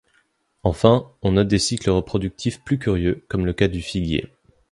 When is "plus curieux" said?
2.63-3.23